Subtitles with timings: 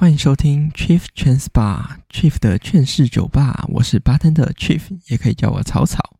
[0.00, 6.14] 欢迎收听 Chief Trans Bar Chief 的劝世酒吧，我是 Bartender Chief，也可以叫我草草。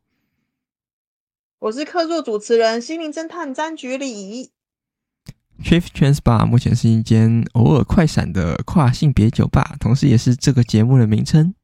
[1.61, 4.51] 我是客座主持人心灵侦探詹局里。
[5.63, 11.55] Chief Trans Bar 目前是一间偶尔快闪的跨性别酒吧，同时也是这个节目的名称。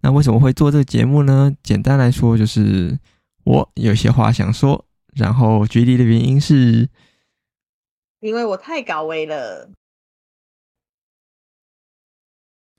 [0.00, 1.52] 那为什么会做这个节目呢？
[1.62, 2.98] 简单来说，就是
[3.44, 4.84] 我有些话想说，
[5.14, 6.88] 然后菊里的原因是，
[8.18, 9.70] 因为我太高危了。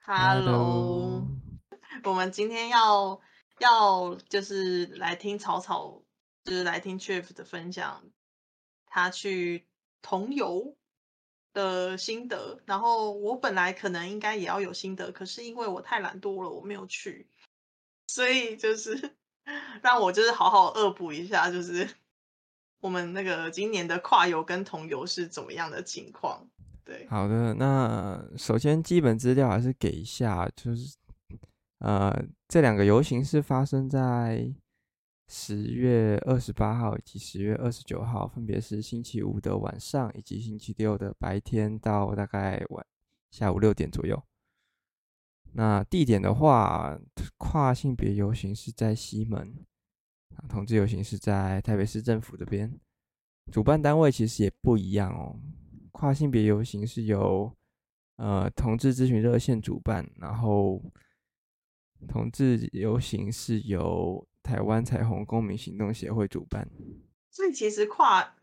[0.06, 1.26] Hello，
[2.04, 3.22] 我们今天要
[3.60, 6.04] 要就是来听草草，
[6.44, 8.04] 就是来听 Chief 的分享，
[8.86, 9.66] 他去
[10.02, 10.76] 同游
[11.54, 12.62] 的心得。
[12.66, 17.30] 然后我本来可能应该也要有心得，可是因为我太懒惰了，我没有去，
[18.08, 19.16] 所以就是
[19.82, 21.90] 让我就是好好恶补一下，就是
[22.82, 26.50] 我们那个今年的跨游跟同游是怎么样的情况。
[26.86, 30.96] 对，好的，那首先基本资料还是给一下，就是
[31.80, 32.14] 呃，
[32.48, 34.54] 这两个游行是发生在
[35.28, 42.86] 十月二十八号以及十月二十九号，分别是星期五的晚上以及星期六的白天到大概晚
[43.32, 44.22] 下午六点左右。
[45.54, 47.00] 那地点的话，
[47.38, 49.56] 跨性别游行是在西门，
[50.50, 52.78] 同志游行是在台北市政府这边，
[53.52, 55.40] 主办单位其实也不一样哦。
[55.94, 57.50] 跨性别游行是由
[58.18, 60.82] 呃同志咨询热线主办，然后
[62.08, 66.70] 同志游行是由台湾彩虹公民行动协会主办。
[67.32, 68.36] 所以其实跨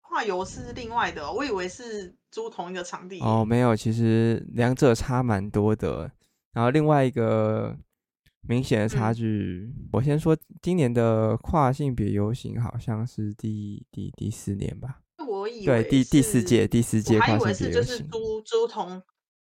[0.00, 3.20] 跨游是另外的，我以为是租同一个场地。
[3.20, 6.12] 哦，没有，其实两者差蛮多的。
[6.52, 7.76] 然后另外一个
[8.42, 15.00] 明显的差距，嗯、我先说今年的跨性别游行好像是第第第四年吧。
[15.48, 19.02] 我以为对第第四届第四届，我还以为是就是租租同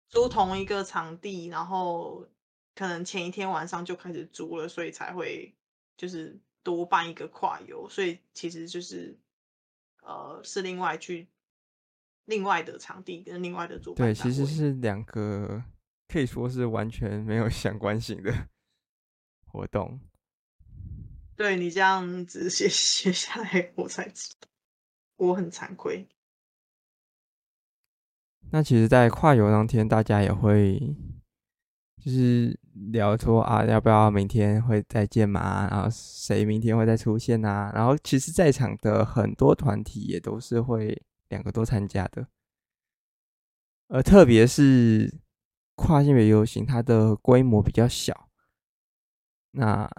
[0.08, 2.25] 租同一个场地，然后
[2.73, 5.53] 可能前一天晚上就开始租了，所以才会
[5.97, 9.19] 就是多办一个跨游，所以其实就是
[10.01, 11.28] 呃是另外去
[12.25, 14.07] 另外的场地跟另外的主办。
[14.07, 15.62] 对，其实是两个
[16.07, 18.47] 可以说是完全没有相关性的
[19.45, 20.00] 活动。
[21.35, 24.49] 对，你这样子写 写下来，我才知道。
[25.19, 26.07] 我很惭愧。
[28.52, 30.96] 那其实，在跨游当天，大家也会
[32.02, 32.59] 就是
[32.91, 35.68] 聊说啊，要不要明天会再见嘛？
[35.69, 37.72] 然后谁明天会再出现啊？
[37.75, 42.25] 然后，其实，在场的很多团体也都是会两个都参加的。
[43.90, 45.19] 而特别是
[45.75, 48.30] 跨性别游行，它的规模比较小，
[49.51, 49.90] 那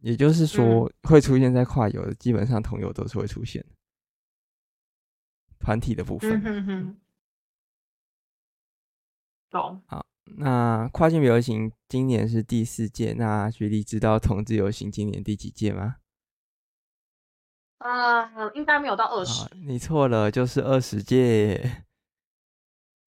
[0.00, 3.75] 也就是说，会出现在跨游的，基本上同游都是会出现的。
[5.58, 6.96] 团体的部分，嗯哼哼，
[9.50, 9.82] 懂。
[9.86, 10.06] 好，
[10.36, 15.96] 那跨性别游行今年是第四届，那菊里知道同志游行今年第几届吗？
[17.78, 19.46] 呃，应该没有到二十。
[19.54, 21.84] 你错了，就是二十届。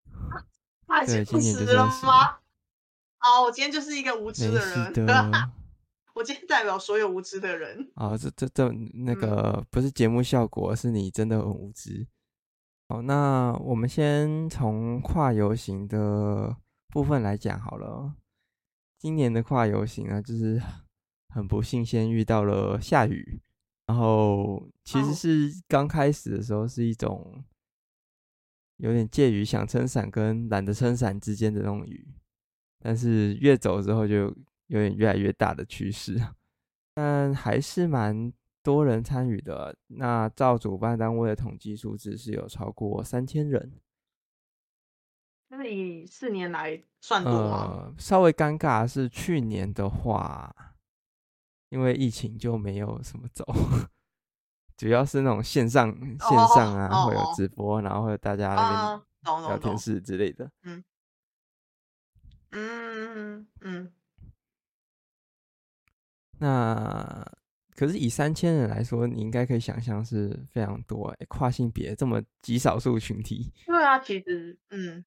[1.06, 2.38] 对，今年就是二十吗？
[3.18, 5.06] 好，我今天就是一个无知的人。
[5.06, 5.50] 的
[6.14, 7.90] 我今天代表所有无知的人。
[7.94, 12.06] 哦，这这这那个不是节目效果，是你真的很无知。
[12.90, 16.56] 好，那我们先从跨游行的
[16.88, 18.14] 部分来讲好了。
[18.98, 20.58] 今年的跨游行呢，就是
[21.28, 23.42] 很不幸先遇到了下雨，
[23.86, 27.44] 然后其实是刚开始的时候是一种
[28.78, 32.08] 有点介于想撑伞跟懒得撑伞之间的那种雨，
[32.80, 34.34] 但是越走之后就
[34.68, 36.18] 有点越来越大的趋势，
[36.96, 38.32] 但还是蛮。
[38.68, 43.72] 多人参与的，那照主办单位的统计数字是有超过三千人。
[45.48, 47.86] 那是以四年来算多吗？
[47.86, 50.54] 呃，稍微尴尬是去年的话，
[51.70, 53.42] 因为疫情就没有什么走，
[54.76, 56.18] 主要是那种线上线
[56.54, 60.52] 上啊，哦、会有直播，哦、然后会有大家那边聊天室之类的。
[60.64, 60.84] 嗯
[62.50, 63.92] 嗯嗯嗯。
[66.38, 67.37] 那。
[67.78, 73.52] 可是以三千人来说，你应该可以想象是非常多，欸，跨性别这么极少数群体。
[73.66, 75.04] 对啊，其实，嗯，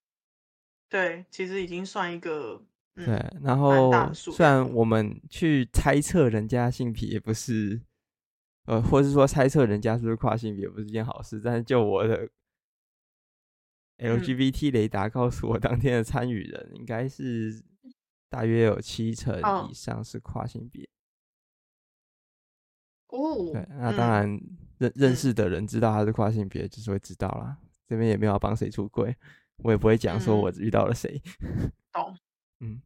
[0.88, 2.62] 对，其实已经算一个，
[2.94, 3.40] 嗯、对。
[3.42, 7.78] 然后虽然我们去猜测人家性别也不是，
[8.64, 12.26] 呃，或是说猜测人家是不是跨性别也不是一件好事，但是就我的
[14.00, 17.62] LGBT 雷达告诉我，当天的参与人应该是
[18.30, 20.88] 大约有七成以上是跨性别。
[23.12, 24.26] 哦，对，那当然
[24.78, 27.56] 认、嗯、认识的人知道他是跨性别，就是会知道啦。
[27.86, 29.14] 这边也没有要帮谁出柜，
[29.58, 31.20] 我也不会讲说我遇到了谁。
[31.92, 32.16] 懂。
[32.60, 32.80] 嗯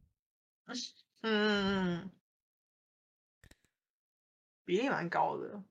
[0.65, 0.75] 嗯
[1.21, 2.11] 嗯嗯嗯，
[4.65, 5.63] 比例蛮高的。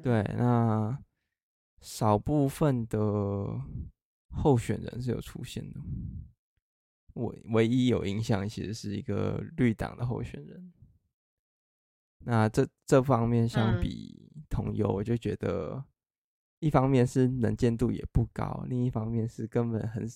[0.00, 0.96] 对，那
[1.80, 2.98] 少部分的
[4.30, 5.80] 候选人是有出现的。
[7.14, 10.72] 我唯一有印象，其实是一个绿党的候选人。
[12.24, 15.84] 那这这方面相比同游，我就觉得，
[16.58, 20.08] 一方面是能见度也不高，另一方面是根本很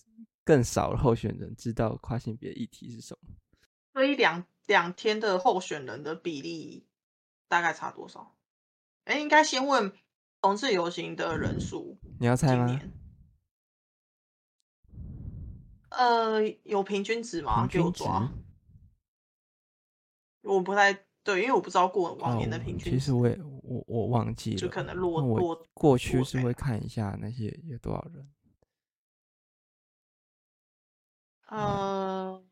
[0.44, 3.34] 更少的候选人知道跨性别议题是什么。
[3.92, 6.86] 所以两两天的候选人的比例
[7.48, 8.36] 大概差多少？
[9.04, 9.92] 哎，应该先问
[10.40, 11.98] 同志游行的人数。
[12.18, 12.80] 你要猜吗？
[15.90, 17.66] 呃，有平均值吗？
[17.66, 18.30] 给我抓。
[20.42, 22.90] 我不太对，因为我不知道过往年的平均。
[22.90, 22.96] 哦。
[22.96, 28.26] 其实我也我我忘记了，就可能落我落过去是会看一下那些有多少人。
[31.48, 32.42] 呃，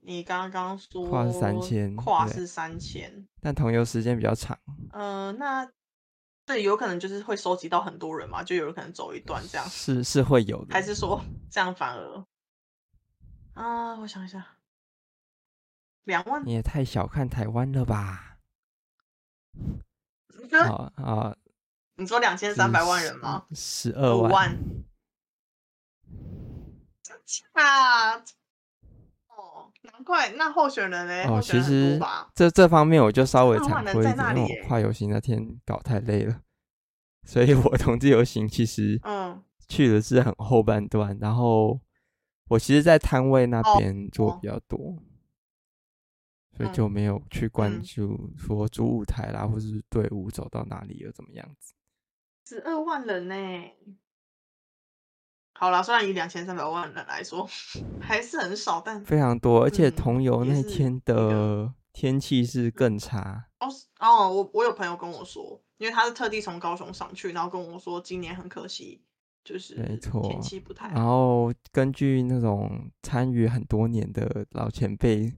[0.00, 4.58] 你刚刚说跨是三千，跨是三千，但同游时间比较长。
[4.90, 5.70] 呃，那
[6.44, 9.64] 对，有可能就是会收集到很多人嘛，就有人可能走一段这样。
[9.68, 12.26] 是是会有的，还是说这样反而？
[13.52, 14.53] 啊，我想一下，
[16.04, 16.44] 两万？
[16.44, 18.38] 你也太小看台湾了吧？
[20.52, 21.36] 啊啊！
[21.96, 23.44] 你说两千三百万人吗？
[23.52, 24.30] 十二万。
[24.30, 24.58] 万
[27.52, 28.16] 啊！
[29.28, 31.24] 哦，难怪那候选人呢？
[31.28, 31.98] 哦，其实
[32.34, 36.40] 这这方面我就稍微惭愧一点，因为我跨游行那天搞太累了，
[37.24, 41.80] 所以我 同志游行其实嗯去的是很后半段，然后。
[42.48, 44.98] 我其实，在摊位那边做比较多，哦、
[46.56, 51.74] 所以就没有去关注说主舞台啦，嗯、或是队伍走到哪里了，怎么样子。
[52.46, 53.34] 十二万人呢？
[55.54, 57.48] 好啦，虽然以两千三百万人来说
[58.00, 63.46] 还是很少，但非常多，而且同游那天的天气是更差。
[63.60, 63.68] 哦
[64.00, 69.02] 哦，我我有朋友跟我说，因为他是特地从高雄上去，然后跟我说今年很可惜。
[69.44, 70.94] 就是没错，天气不太好。
[70.94, 75.30] 然后根据那种参与很多年的老前辈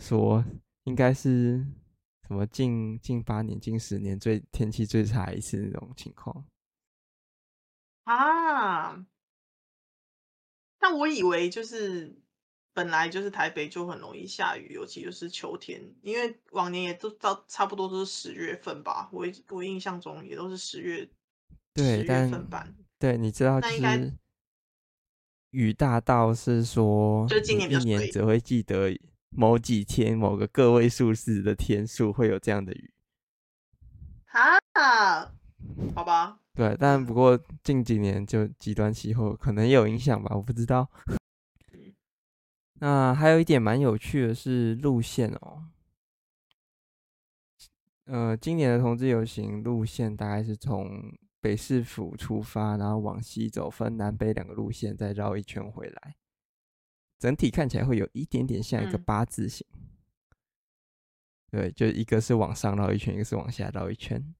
[0.00, 0.44] 说，
[0.84, 1.64] 应该是
[2.26, 6.44] 什么近近八年、近十年最天气最差一次那种情况
[8.04, 9.06] 啊。
[10.78, 12.18] 但我以为就是
[12.72, 19.10] 本来就是台北就很容易下雨，尤其就是秋天，因为往年也都到差不多都是十月份吧。
[19.12, 21.06] 我我印象中也都是十月，
[21.74, 22.66] 对，十月份吧。
[22.98, 24.12] 对，你知道，就是
[25.50, 28.88] 雨大到是说，就今年一年只会记得
[29.30, 32.92] 某几天某个个位数字的天数会有这样的雨。
[34.26, 35.32] 啊，
[35.94, 36.40] 好吧。
[36.54, 40.88] 对，但不过近几年就极端气候可能也有影响吧，我不知道。
[42.80, 45.64] 那还有一点蛮有趣的是路线哦。
[48.04, 51.16] 呃，今年的同志游行路线大概是从。
[51.42, 56.16] 北市府出发，然后往西走，分南北两个路线，再绕一圈回来。
[57.20, 59.64] 整体看起来会有一点点像一个八字形。
[59.72, 59.76] 嗯、
[61.50, 64.34] 对，就一个是往上绕一圈，一个是往下绕一圈。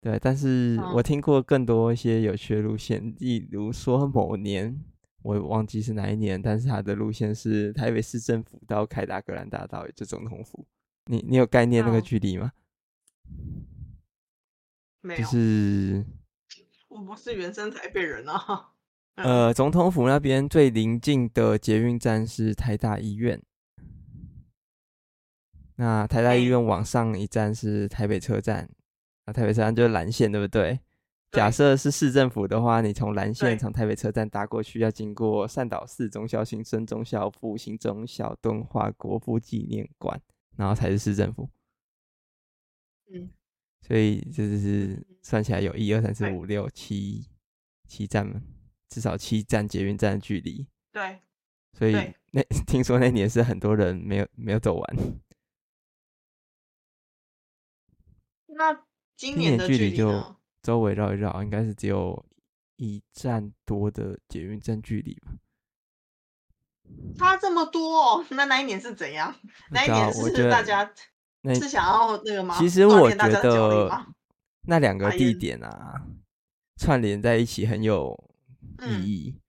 [0.00, 4.84] 对，但是我听过更多一些有趣的路线，例如说某年
[5.22, 10.66] 我忘记是哪一年，但是它的路线是台北市政府到凯达格兰大道，也就总统府。
[11.06, 12.52] 你你有概念那个距离吗？
[15.02, 16.04] 嗯就是，
[16.88, 18.74] 我不是原生台北人啊。
[19.18, 23.42] 呃，总统府那边最临近的捷运站是台大医院。
[25.76, 28.68] 那台大医院往上一站是台北车站，
[29.26, 30.80] 那台北车站就是蓝线，对不对？
[31.32, 40.20] 假设是市政府的话，你从蓝线从台北车站搭过去，要经过善导寺、忠孝新生、忠孝复兴、忠孝敦化国父纪念馆，
[40.56, 41.50] 然后才是市政府。
[43.12, 43.30] 嗯。
[43.80, 47.28] 所以这就是算起来有一二三四五六七
[47.86, 48.42] 七站嘛，
[48.88, 50.66] 至少七站捷运站的距离。
[50.92, 51.20] 对，
[51.72, 51.92] 所以
[52.32, 54.96] 那 听说那年是很多人没有没有走完。
[58.48, 58.84] 那
[59.16, 62.26] 今年的距离就周围绕一绕，应该是只有
[62.76, 65.32] 一站多的捷运站距离吧？
[67.16, 68.24] 差这么多？
[68.30, 69.34] 那那一年是怎样？
[69.70, 70.90] 那一年是大家？
[71.42, 72.58] 那是想要那个吗？
[72.58, 74.06] 其实我觉得
[74.62, 76.02] 那两个地点啊，
[76.76, 78.27] 串联在一起很有
[78.82, 79.40] 意义，嗯、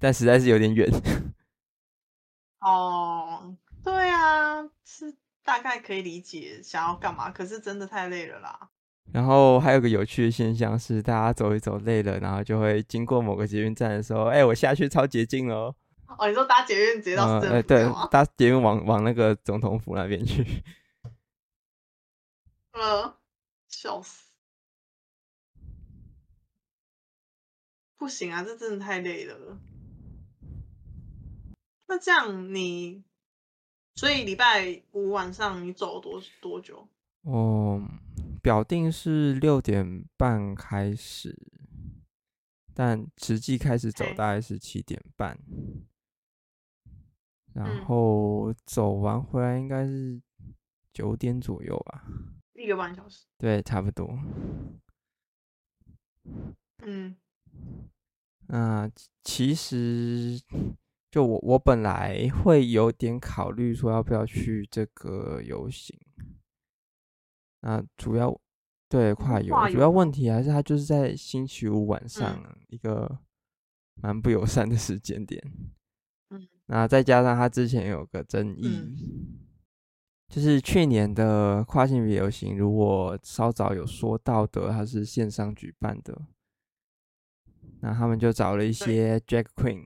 [0.00, 0.88] 但实在是有点远。
[2.60, 8.70] 哦，对啊，是大概可以理解想要干嘛，可是真的太累了啦。
[9.12, 15.74] 然后还有个有趣的现象是，大家走一走累了，然后就会经过某个捷运站的时候，哎，我下去超捷径哦。
[16.18, 17.56] 哦，你说搭捷运直接到市政府？
[17.56, 20.44] 呃，对，搭捷运往往那个总统府那边去。
[22.72, 23.16] 呃，
[23.68, 24.29] 笑死！
[28.00, 29.60] 不行啊，这真的太累了。
[31.86, 33.04] 那这样你，
[33.94, 36.88] 所以礼拜五晚上你走多多久？
[37.24, 37.86] 哦。
[38.42, 41.36] 表定是六点半开始，
[42.72, 45.38] 但实际开始走大概是七点半，
[47.52, 50.22] 然后走完回来应该是
[50.94, 52.02] 九点左右吧，
[52.54, 53.26] 一个半小时。
[53.36, 54.08] 对，差不多。
[56.78, 57.14] 嗯，
[58.52, 58.90] 那
[59.22, 60.40] 其实
[61.08, 65.96] 就我我本来会有点考虑说要不要去这个游行。
[67.60, 68.36] 那主要
[68.88, 73.20] 对跨游，主要问题还是它就是在星期五晚上一个
[73.94, 75.40] 蛮不友善的时间点。
[76.30, 78.96] 嗯，那再加上它之前有个争议，嗯、
[80.28, 86.20] 就是去年的跨性别游行，如果稍早有说到的，它是线上举办的，
[87.80, 89.84] 那他们就找了一些 Drag Queen，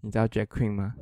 [0.00, 0.94] 你知道 Drag Queen 吗？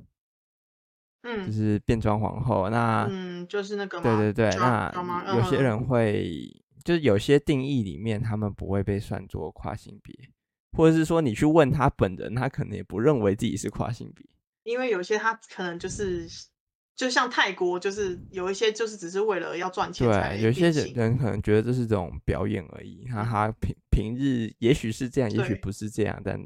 [1.22, 4.90] 嗯，就是变装皇后，那嗯，就是那个，对对对，那
[5.36, 6.48] 有些人会，
[6.84, 10.14] 就是有些定义里面，他们不会被算作跨性别，
[10.72, 14.24] 或者是说你去问他本人，他可能也不认为自己是跨性别，
[14.62, 16.26] 因为有些他可能就是，
[16.98, 26.36] 就像泰国，就是有一些就是只是为了要赚钱，对，有些人可能觉得这是这种表演而已，哈哈平平日也许是这样，也许不是这样，但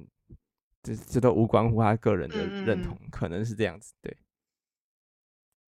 [0.82, 4.14] 这这都无关乎他个人的认同，可能是这样子，对。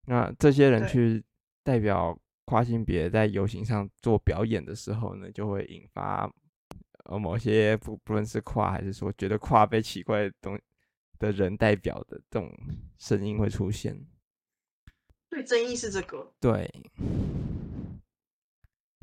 [0.07, 1.23] 那这些人去
[1.63, 6.29] 代表跨性别在游行上做表演的时候呢，就会引发
[7.05, 10.59] 呃某些不不论是跨还是说觉得跨被奇怪的东
[11.21, 12.53] 的人代表的这种
[12.99, 13.97] 声音会出现。
[15.35, 16.33] 对，争议是这个。
[16.41, 16.71] 对。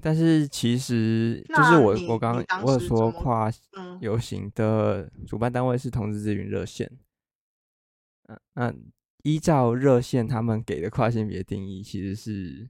[0.02, 3.52] 但是其实就是我我刚刚我有说跨
[4.00, 6.90] 游行的主办单位是同志咨询热线。
[8.28, 8.74] 嗯那。
[9.24, 12.68] 依照热线他们给的跨性别定义，其实是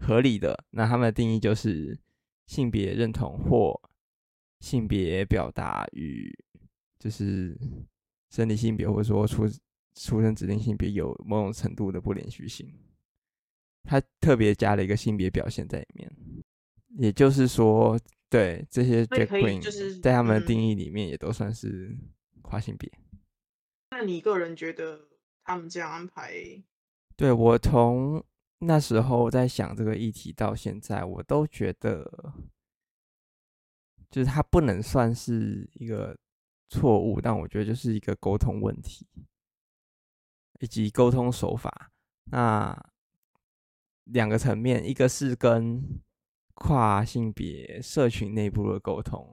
[0.00, 0.64] 合理的。
[0.70, 1.98] 那他们的定义就是
[2.46, 3.76] 性别认同或
[4.60, 6.32] 性别表达与
[7.00, 7.58] 就是
[8.30, 9.48] 生理性别，或者说出
[9.92, 12.72] 出生指定性别有某种程度的不连续性。
[13.88, 16.12] 他特别加了一个性别表现在里面，
[16.98, 21.96] 也就是说，对这些 drag queen 在他们的定义里面也都算是
[22.42, 22.92] 跨性别。
[23.90, 25.08] 那你个人觉得？
[25.44, 26.30] 他们这样安排，
[27.16, 28.22] 对，我从
[28.58, 32.04] 那时候在想这个议题到现在，我都觉得，
[34.10, 36.14] 就是它不能算是一个
[36.68, 39.06] 错误，但我觉得就是一个沟通问题，
[40.60, 41.90] 以及沟通手法。
[42.24, 42.78] 那
[44.08, 45.82] 两个层面，一个是跟
[46.54, 49.26] 跨性别社群内部的沟通，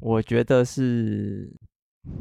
[0.00, 1.56] 我觉得是。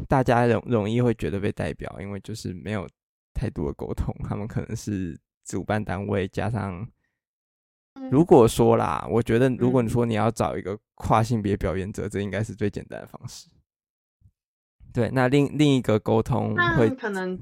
[0.10, 2.86] 大家容容易会觉得被代表，因为就是没有
[3.34, 4.13] 太多的沟通。
[4.27, 6.86] 他们可能是主办单位加上，
[8.12, 13.48] 如果说啦，我觉得如果你说你要找一个跨性别表演者，这应该是最简单的方式。
[14.92, 17.39] 对，那另另一个沟通会可能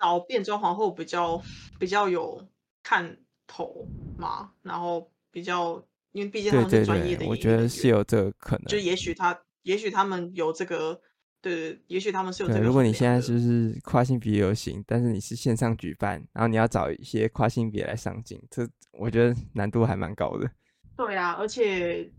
[0.00, 1.40] 找变装皇后比较
[1.78, 2.48] 比较有
[2.82, 3.86] 看头
[4.16, 8.64] 嘛，然后比较因为毕竟他们是专业的，对对对，我觉得是有这个可能。
[8.66, 11.00] 就也许他也许他们有这个。
[11.42, 12.60] 对，也许他们是有这个。
[12.60, 20.50] 如果你现在就是跨性别游行，但是你是线上举办，然后你要找一些跨性别来上镜，这我觉得难度还蛮高的。
[20.96, 22.10] 对啊，而且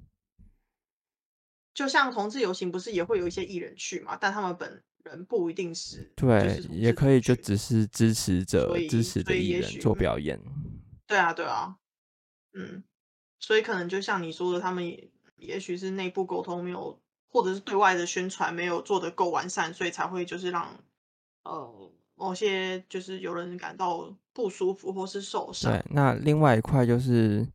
[1.74, 4.16] 就像同志游行，不是也会有一些艺人去嘛？
[4.16, 6.10] 但他们本人不一定是。
[6.16, 10.40] 对，也可以就只是支持者支持的艺人做表演。
[11.08, 11.78] 对啊，对啊，
[12.54, 12.84] 嗯，
[13.40, 17.00] 所以可能就像你说的，他们也也许是内部沟通没有。
[17.30, 20.66] 或者是对外的宣传没有做得够完善，所以才会就是让
[21.44, 25.72] 呃某些就是有人感到不舒服或是受伤。
[25.72, 27.46] 对，那另外一块就是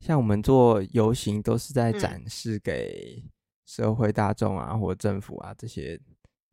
[0.00, 3.22] 像我们做游行都是在展示给
[3.66, 6.00] 社会大众啊、嗯、或政府啊这些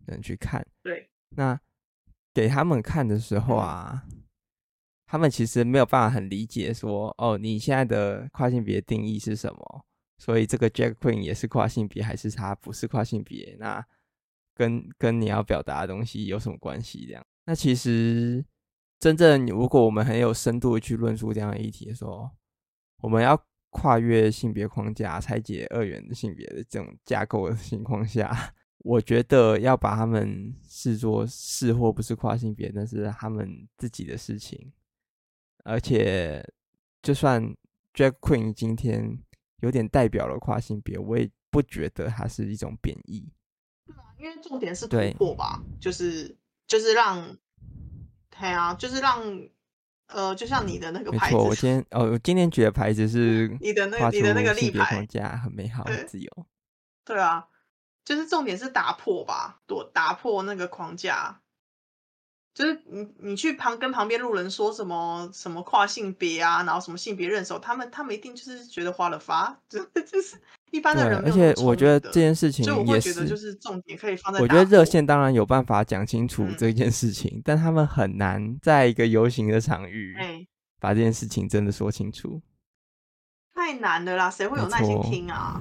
[0.05, 0.63] 人去看。
[0.83, 1.57] 对，那
[2.33, 4.18] 给他们看的时候啊，嗯、
[5.11, 9.85] 他们其实没有办法很理解说哦，你现在的跨性别定义是什么？
[10.19, 13.57] 所以这个 Drag Queen 也是跨性别，还是他不是跨性别？
[13.59, 13.83] 那
[14.53, 17.07] 跟跟你要表达的东西有什么关系？
[17.07, 18.45] 这样，那其实
[18.99, 22.29] 真正如果我们很有深度去论述这样的议题的时候，
[23.01, 23.35] 我们要
[23.71, 34.71] 跨越性别框架、拆解二元的性别的这种架构的情况下，我觉得要把他们视作是或不是跨性别，那是他们自己的事情。
[35.63, 36.43] 而且，
[37.01, 37.43] 就算
[37.93, 39.21] Drag Queen 今天
[39.61, 43.31] 有点代表了跨性别，我也不觉得它是一种贬义。
[43.85, 46.37] 对啊，因为重点是突破吧，就是
[46.67, 47.37] 就是让，
[48.29, 49.49] 对啊，就是让。
[50.11, 56.47] 呃，就像你的那个牌子，没错，我今天哦，我今天举的牌子是你的那你的那个立牌，框架很美好，很自由。
[57.05, 57.47] 对啊，
[58.03, 61.39] 就是重点是打破吧，打打破那个框架。
[62.53, 70.37] 就是你你去旁跟旁边路人说什么什么跨性别啊，然后什么性别认手，他们他们一定就是觉得花了发， 就就是。
[70.71, 74.39] 一般的人的，而且我觉得这件事情也是，就是重点可以放在。
[74.39, 80.15] 我觉得热线当然有办法讲清楚这件事情，嗯，但他们很难在一个游行的场域，
[80.79, 82.39] 把这件事情真的说清楚。
[83.55, 85.59] 太难了啦，谁会有耐心听啊？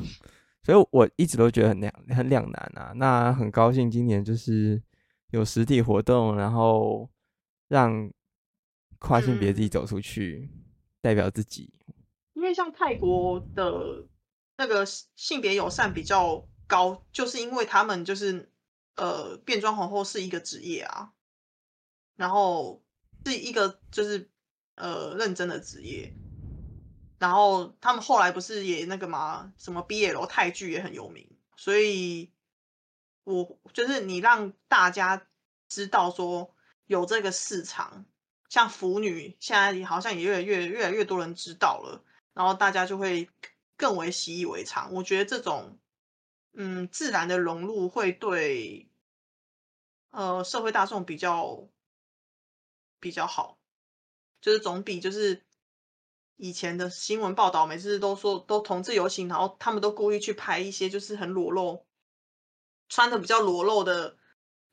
[0.62, 2.92] 所以我一直都觉得很两很两难啊。
[2.96, 4.78] 那很高兴今年就是
[5.30, 7.10] 有实体活动，然后
[7.68, 8.10] 让
[8.98, 10.64] 跨性别自己走出去，嗯，
[11.00, 11.72] 代表自己。
[12.34, 14.06] 因为像泰国的。
[14.60, 18.50] 那个性别友善比较高，就是因为他们就是
[18.96, 21.12] 呃，变装皇后是一个职业啊，
[22.16, 22.82] 然后
[23.24, 24.28] 是一个就是
[24.74, 26.12] 呃认真的职业，
[27.20, 31.24] 然后他们后来不是也那个嘛，什么 BL 泰剧也很有名，
[31.56, 32.32] 所以
[33.32, 35.26] 我就是你让大家
[35.68, 36.54] 知道说
[36.86, 38.04] 有这个市场，
[38.48, 42.02] 像腐女现在好像也越来越越来越多人知道了，
[42.34, 43.28] 然后大家就会。
[43.80, 45.78] 更为习以为常，我觉得这种
[46.52, 48.90] 嗯自然的融入会对
[50.10, 51.68] 呃社会大众比较
[52.98, 53.56] 比较好，
[54.40, 55.44] 就是总比就是
[56.34, 61.86] 以前的新闻报道每次都说都同志游行，然后他们都故意去拍一些就是很裸露，
[62.88, 64.16] 穿的比较裸露的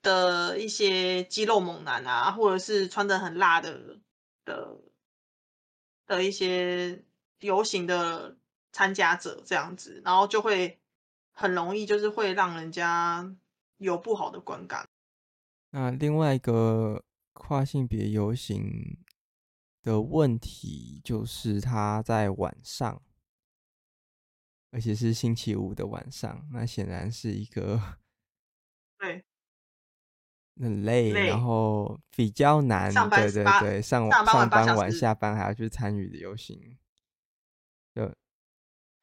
[0.02, 4.00] 的一些肌肉猛男啊，或者是穿的很辣的
[4.44, 4.78] 的
[6.06, 7.04] 的一些
[7.40, 8.38] 游行的。
[8.78, 10.82] 参加者这样子，然后就会
[11.32, 13.34] 很容易，就是会让人家
[13.78, 14.86] 有不好的观感。
[15.70, 18.98] 那另外一个跨性别游行
[19.82, 23.02] 的问题，就是他在晚上，
[24.72, 27.82] 而且是星期五的晚上，那显然是一个
[29.06, 29.24] 对
[30.60, 36.78] 很累，累，然后比较难，对对对，上上班晚，晚下班还要去参与的游行，
[37.94, 38.14] 就。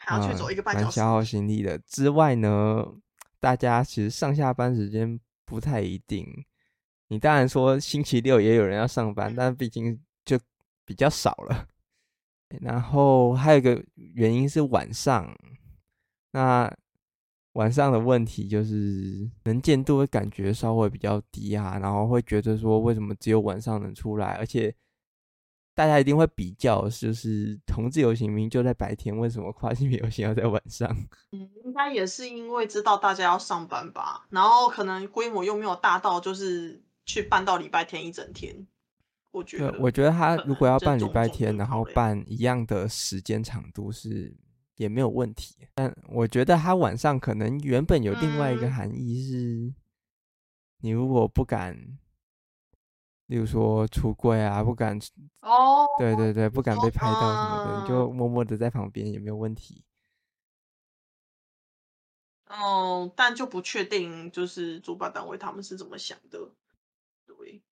[0.04, 1.78] 还要去走一个半小时，蛮、嗯、消耗心力的。
[1.78, 2.84] 之外呢，
[3.38, 6.26] 大家其实上下班时间不太一定。
[7.06, 10.36] 你当然说星期六也有人要上班，嗯、但毕竟就
[10.84, 11.68] 比较少了。
[12.60, 15.32] 然后还有一个原因是晚上，
[16.32, 16.68] 那
[17.54, 24.74] 晚上的问题就是能见度的感觉稍微比较低啊，然后会觉得说为什么只有晚上能出来，而且。
[25.74, 30.86] 大家一定会比较，就是同志游行明明就在白天，为什么跨性别游行要在晚上？
[31.32, 38.54] 嗯，应该也是因为知道大家要上班吧，然后可能规模又没有大到，就是去办到礼拜天一整天。
[39.30, 44.36] 我觉得，我觉得他如果要办礼拜天，然后办一样的时间长度是
[44.76, 45.68] 也没有问题。
[45.74, 49.74] 但我觉得他晚上可能原本有另外一个含义是，
[50.78, 51.98] 你如果不敢。
[53.26, 54.98] 例如说出柜啊，不敢
[55.40, 59.82] 哦，对对对，不敢被拍到什么的，你就默默的在旁边也没有问题。
[62.48, 66.50] 哦，但就不确定，就是主办单位他们是怎么想的。
[67.24, 67.62] 对，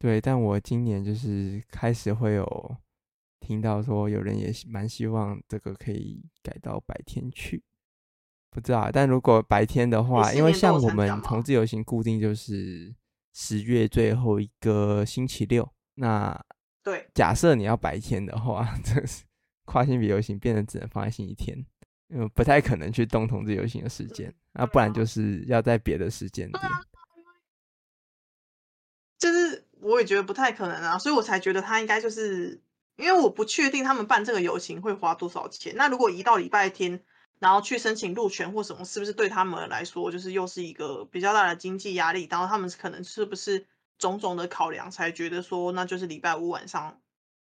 [0.00, 2.76] 对，但我今年就是开始会有
[3.50, 7.62] 听到说，有人也蛮希望这个可以改到白天去，
[8.50, 8.90] 不知道。
[8.92, 12.94] 但如果白天的话，因为像我们同志游行固定就是。
[13.32, 16.36] 十月最后一个星期六，那
[16.82, 19.22] 对，假设你要白天的话， 这是
[19.66, 21.56] 跨性别游行变得只能放在星期天，
[22.08, 26.62] 因为不太可能去动同志游行的时间，那不然就是要在别的时间点。
[29.16, 32.60] 就是我也觉得不太可能啊，所以我才觉得他应该就是
[33.00, 35.74] 因为我不确定他们办这个游行会花多少钱。
[35.76, 37.00] 那如果一到礼拜天，
[37.38, 42.28] 然后去申请路权或什么，是不是对他们来说就是又是一个比较大的经济压力？
[42.30, 43.66] 然后他们可能是不是
[43.98, 47.00] 种种的考量，才觉得说那就是礼拜五晚上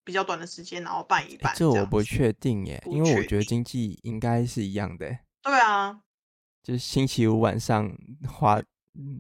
[0.03, 1.53] 比较短的时间，然后办一办。
[1.55, 5.19] 这我不确定耶，因为我觉得经济应该是一样的。
[5.43, 6.01] 对啊，
[6.63, 7.91] 就是星期五晚上
[8.27, 8.59] 花，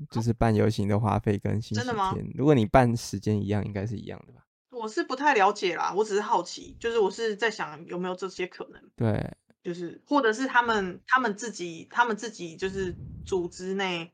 [0.09, 4.44] 就是办游行的花费跟星期天，如果你办时间一样，应该是一样的吧？
[4.75, 8.81] 对我是不太了解啦，我只是好奇，就是我是在想有没有这些可能。
[8.95, 12.93] 对，就是或者是他们他们自己他们自己就是
[13.25, 14.11] 组织内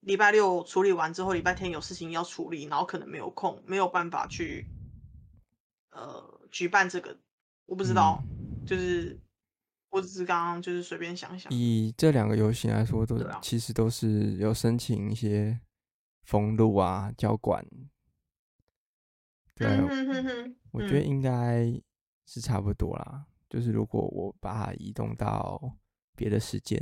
[0.00, 4.66] 礼拜六处理完之后，礼拜天有事情要处理，然后可能没有空，没有办法去
[5.92, 7.16] 呃举办这个，
[7.66, 9.18] 我不知道，嗯、就是
[9.90, 11.52] 我只是刚刚就是随便想想。
[11.52, 15.60] 以这两个游行来说，都、啊、其实都是有申请一些
[16.24, 17.64] 封路啊、交管。
[19.60, 21.70] 对，嗯、哼哼哼我觉得应该
[22.24, 23.06] 是差不多啦。
[23.12, 25.76] 嗯、就是如果我把它移动到
[26.16, 26.80] 别的时间，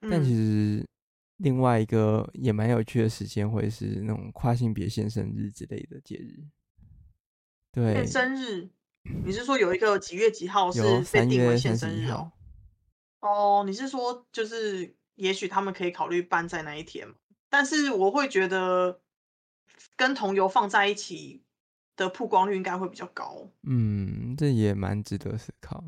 [0.00, 0.82] 嗯、但其实
[1.36, 6.42] 另外一个也蛮有趣的时间，会是那种跨性别现生日之类的节日。
[7.70, 8.70] 对，现生日，
[9.26, 10.80] 你是说有一个几月几号是
[11.12, 12.32] 被定为现生日哦？
[13.20, 17.06] 哦，你是说就是也许他们可以考虑办在那一天，
[17.50, 19.02] 但是我会觉得
[19.96, 21.44] 跟同游放在一起。
[21.98, 25.84] 的曝光率应该会比较高，嗯，这也蛮值得思考。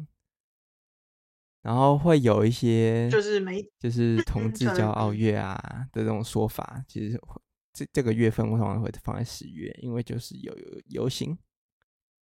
[1.62, 7.20] 然后会有一些，就是没，就是同志骄傲月啊的这种说法，其实
[7.72, 11.38] 这这个月份我通常会放在十月，因为就是有有游行。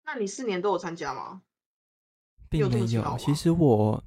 [0.05, 1.41] 那你四年都有参加吗？
[2.49, 4.03] 并没有，有其实我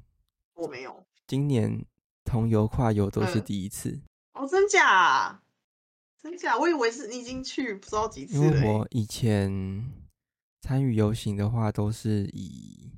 [0.54, 1.84] 我没有，今年
[2.24, 3.90] 同游跨游都是第一次。
[4.34, 5.42] 嗯、哦，真假？
[6.26, 6.58] 真假？
[6.58, 8.44] 我以为是你已经去不知道几次了。
[8.44, 9.92] 因为我以前
[10.60, 12.90] 参与游行的话，都是以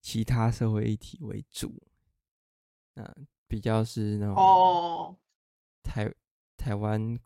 [0.00, 1.82] 其他社会议题为主，
[2.94, 3.14] 那，
[3.46, 5.16] 比较是那种哦，
[5.82, 6.10] 台
[6.56, 7.18] 台湾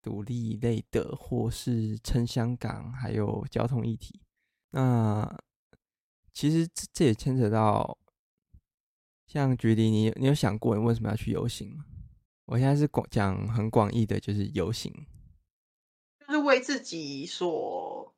[0.00, 4.20] 独立类的，或是撑香港，还有交通议题。
[4.70, 5.36] 那
[6.32, 7.98] 其实这这也牵扯到，
[9.26, 11.84] 像举例，你你有想过你为什么要去游行吗？
[12.50, 14.92] 我现在是广讲很广义的，就是游行，
[16.26, 18.12] 就是为自己所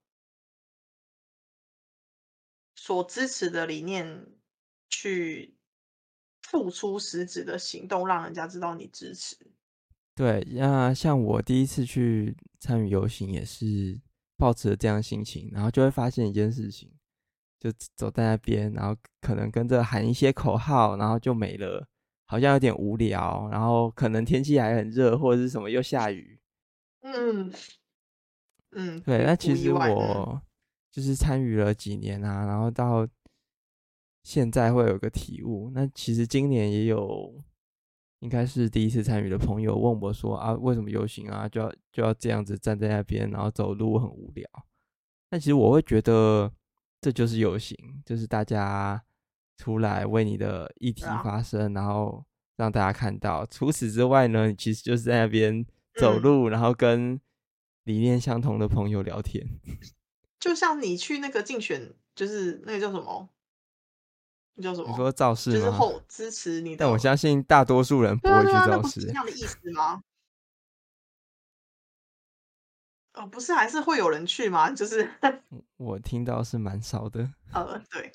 [2.74, 4.26] 所支持的理念
[4.88, 5.54] 去
[6.40, 9.36] 付出实质的行动，让人家知道你支持。
[10.14, 14.00] 对，那像我第一次去参与游行，也是
[14.38, 16.90] 抱持了这样的心情，然后就会发现一件事情，
[17.60, 21.86] 就走在那边，然后可能跟着喊一些口号，然后就没了。
[22.32, 26.40] 好像有点无聊，然后可能天气还很热，或者是什么又下雨。
[27.02, 27.52] 嗯
[28.70, 29.22] 嗯，对。
[29.26, 30.40] 那其实我
[30.90, 33.06] 就是参与了几年啊，然后到
[34.22, 35.70] 现在会有个体悟。
[35.74, 37.34] 那其实今年也有，
[38.20, 44.46] 应该是第一次参与的朋友问我说啊，为什么游行啊就要就要这样子站在那边，然后走路很无聊？
[45.28, 46.50] 那其实我会觉得
[47.02, 49.04] 这就是游行，就是大家。
[49.62, 52.24] 出来为你的议题发声，然后
[52.56, 53.46] 让大家看到。
[53.46, 57.20] 除此之外呢，你其实就是在那边走路，然后跟
[57.84, 59.46] 理念相同的朋友聊天。
[60.40, 63.28] 就像你去那个竞选，就是那个叫什么？
[64.54, 64.90] 那叫什么？
[64.90, 65.56] 你说造势吗？
[65.56, 66.78] 就是后支持你 的。
[66.78, 69.00] 但我相信大多数人不会去造势。
[69.02, 70.02] 这样的意思吗？
[73.14, 74.72] 哦，不是，还是会有人去吗？
[74.72, 75.08] 就是
[75.78, 77.30] 我听到是蛮少的。
[77.52, 78.10] 呃，对。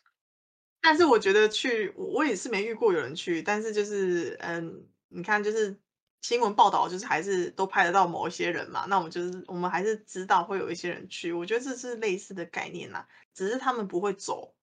[0.89, 3.43] 但是我觉得去，我也是没遇过有人去。
[3.43, 5.77] 但是就是，嗯，你看，就是
[6.21, 8.85] 新闻报道，就是还是都拍得到某一些人嘛。
[8.85, 11.33] 那我们就是，我们还是知道会有一些人去。
[11.33, 14.55] 我觉得这是类似的概念呐，只是他们不会走，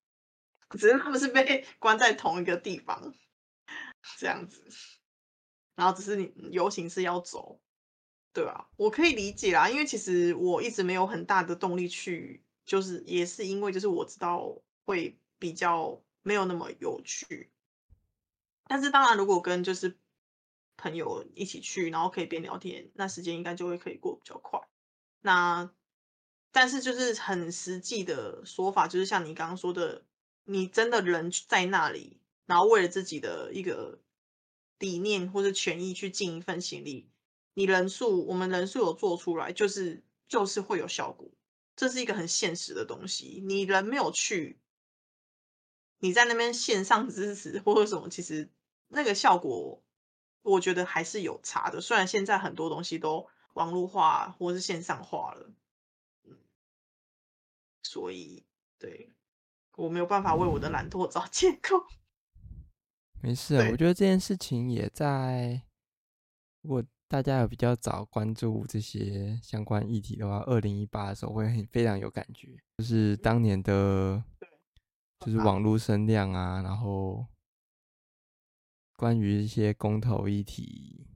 [0.71, 3.13] 只是他们是被 关在同一个地方
[4.17, 4.65] 这样子。
[5.75, 7.61] 然后只是你游行是要走，
[8.33, 8.67] 对吧？
[8.77, 16.01] 我可以理解啦，因为其实我一直没有很大的动力去，就是也是因为就是我知道会比较。
[16.25, 17.51] 没有那么有趣，
[18.67, 19.95] 但是当然，如果跟就是
[20.75, 24.59] 朋友一起去，然后可以边聊天，那时间应该就会可以过比较快。
[25.21, 25.71] 那
[26.51, 30.03] 但是就是很实际的说法，就是像你刚刚说的，
[30.45, 33.99] 你真的人在那里，然后为了自己的一个
[34.79, 37.07] 理念或者权益去尽一份心力，
[37.53, 41.29] 你人数我们人数有做出来，就是就是会有效果，
[41.75, 43.43] 这是一个很现实的东西。
[43.45, 44.59] 你人没有去。
[45.99, 48.49] 你在那边线上支持或者什么，其实
[48.89, 49.81] 那个效果，
[50.43, 51.81] 我觉得还是有差的。
[51.81, 55.49] 虽然现在很多东西都网络化或是线上化了，
[56.25, 56.37] 嗯，
[57.83, 58.43] 所以
[58.77, 59.13] 对
[59.77, 61.85] 我没有办法为我的懒惰找借口。
[63.23, 65.63] 没事，我觉得这件事情也在，
[66.61, 74.23] 如果大家有比较早关注这些相关议题的话，二零一八的时候会很非常有感觉，就是当年的。
[75.25, 77.25] 就是网络声量啊，然后
[78.95, 81.07] 关于一些公投议题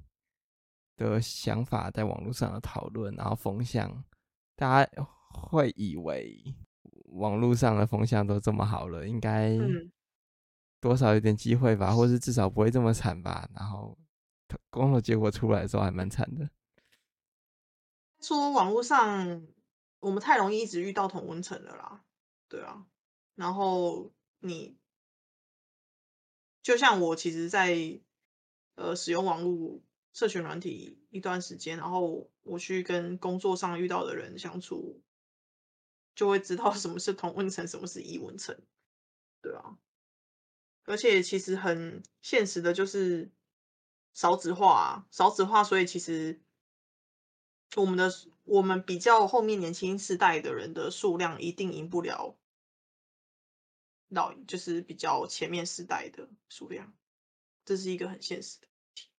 [0.95, 4.03] 的想法，在网络上的讨论，然后风向，
[4.55, 4.91] 大家
[5.31, 6.43] 会以为
[7.11, 9.55] 网络上的风向都这么好了，应该
[10.81, 13.47] 多少有点机会吧，或是至少不会这么惨吧。
[13.53, 13.95] 然后
[14.71, 16.49] 公投结果出来的时候还蛮惨的。
[18.21, 19.47] 说网络上
[19.99, 22.03] 我们太容易一直遇到同温层了啦，
[22.49, 22.87] 对啊。
[23.39, 24.77] 然后你
[26.61, 28.01] 就像我，其实在，
[28.75, 35.01] 呃使用网络社群软体一段时间，然后我去跟工作上遇到的人相处，
[36.13, 38.59] 就会知道 什么是同温层，什么是异温层，
[39.41, 39.77] 对啊。
[40.83, 43.31] 而且其实很现实的，就是
[44.13, 46.41] 少子化啊，少子化，所以其实。
[47.75, 48.11] 我们的
[48.45, 52.35] 我们比较后面年轻世代的人的数量一定赢不了
[54.09, 56.93] 老，就是比较前面世代的数量，
[57.65, 59.09] 这是一个很现实的问题。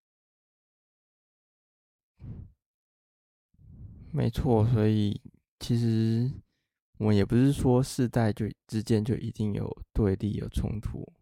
[4.13, 5.21] 没错，所以
[5.59, 6.31] 其实
[6.99, 11.13] 我们也不是说世代就之间就一定有对立有冲突，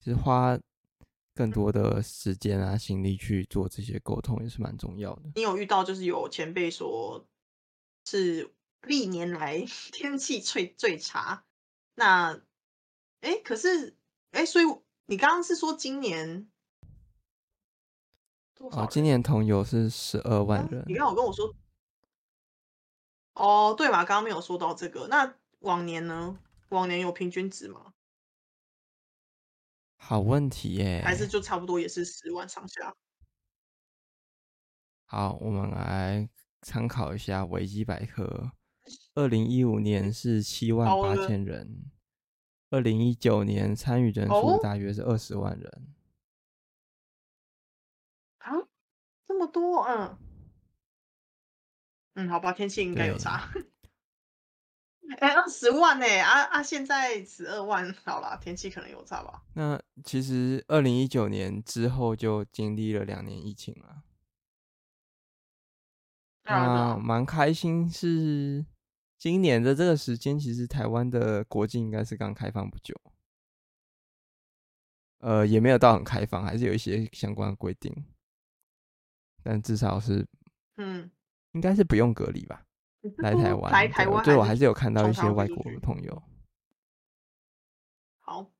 [0.00, 0.58] 其实花。
[1.36, 5.32] 更多的时间啊，心力去做这些沟通也是蛮重要的。
[5.34, 7.26] 你有遇到就是有前辈说，
[8.04, 11.44] 是历年来 天气最最差。
[11.96, 12.40] 那，
[13.24, 13.96] 哎，可是，
[14.32, 14.64] 哎，所以
[15.06, 16.46] 你刚刚是说今年
[18.54, 18.82] 多少？
[18.82, 20.84] 哦，今年同游是十二万人。
[20.86, 21.54] 你刚好跟我说，
[23.32, 25.08] 哦，对嘛，刚刚没有说到这个。
[25.08, 26.38] 那往年呢？
[26.68, 27.94] 往年有平均值吗？
[29.96, 32.94] 好问题耶，还是就差不多也是十万上下。
[35.06, 36.28] 好，我们来
[36.60, 38.52] 参考一下维基百科。
[39.14, 41.90] 二零一五年是七万八千人，
[42.74, 45.94] 二零一九年参与人数大约是二十万人。
[48.38, 48.50] 啊，
[49.24, 50.18] 这么多，嗯，
[52.14, 53.48] 嗯，好吧，天气应该有差。
[55.20, 56.06] 哎，二十万呢？
[56.20, 56.62] 啊啊！
[56.62, 59.44] 现在十二万，好了，天气可能有差吧。
[59.52, 64.02] 那其实二零一九年之后就经历了两年疫情了。
[66.42, 68.66] 啊，蛮开心是
[69.24, 72.94] 今年的这个时间，其实台湾的国境应该是刚开放不久。
[75.20, 78.04] 呃，也没有到很开放，还是有一些相关的规定，
[79.42, 80.28] 但至少是，
[80.76, 81.10] 嗯，
[81.52, 82.66] 应该是不用隔离吧。
[83.16, 86.22] 来台湾，来台湾，对，我还是有看到一些外国的朋友。
[88.20, 88.52] 好，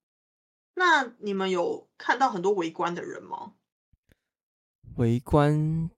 [0.73, 3.57] 那你们有看到很多围观的人吗？
[4.97, 5.91] 围观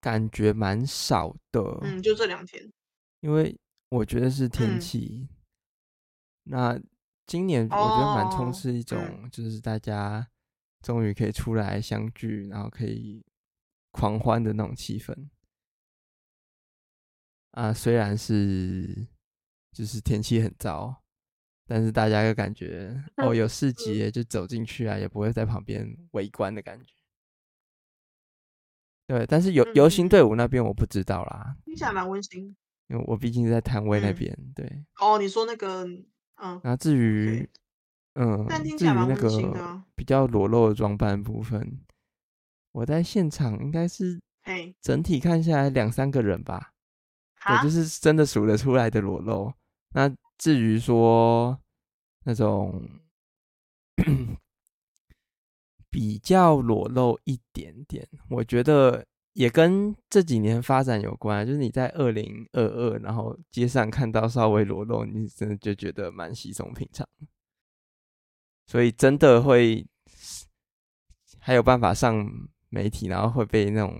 [0.00, 2.72] 感觉蛮少的，嗯，就这两天，
[3.20, 5.28] 因为我觉得是天气。
[5.30, 5.36] 嗯、
[6.44, 6.80] 那
[7.26, 10.28] 今年我觉得蛮充斥一种，就是大家
[10.82, 13.24] 终于可以出来相聚，然后可以
[13.90, 15.28] 狂欢的那种气氛。
[17.52, 19.08] 啊，虽然是
[19.72, 21.02] 就是天气很糟，
[21.66, 26.92] 但是大家又感觉 哦，有市集就走进去啊，也不会在旁边围观的感觉。
[29.06, 32.54] 对，但是游游行队伍那边我不知道啦，听起来蛮温馨，
[32.88, 34.36] 因为我毕竟是在摊位那边。
[34.54, 35.84] 对，哦，你说那个，
[36.36, 37.48] 嗯，那至于，
[38.14, 38.46] 嗯。
[38.78, 41.80] 至于那个比较裸露的装扮部分，
[42.72, 44.20] 我在现场应该是，
[44.80, 46.72] 整体看下来两三个人吧。
[47.46, 49.52] 对，就是真的数得出来的裸露。
[49.90, 51.58] 那至于说
[52.24, 52.88] 那种
[55.88, 61.46] 比较裸露一点点，我觉得也跟这几年发展有关。
[61.46, 67.06] 就是你在二零二二，然后街上看到稍微裸露，你真的就觉得蛮稀松平常。
[68.66, 69.86] 所以真的会
[71.38, 72.28] 还有办法上
[72.68, 73.94] 媒体，然后会被那种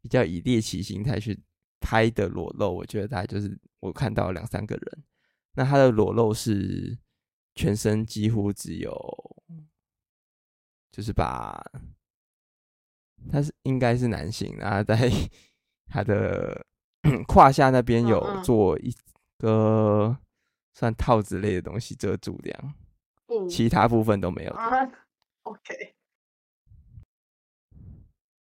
[0.00, 1.38] 比较以猎奇心态去。
[1.78, 5.04] 拍的裸露，我觉得大概就是我看到两三个人。
[5.52, 6.98] 那他的裸露是
[7.54, 8.92] 全身几乎只有，
[10.90, 11.62] 就是把
[13.30, 15.10] 他是应该是男性，然后在
[15.86, 16.64] 他的
[17.26, 18.92] 胯下那边有做一
[19.38, 20.16] 个
[20.74, 22.74] 算套子类的东西遮住这样，
[23.48, 24.56] 其他部分都没有。
[25.42, 25.94] OK，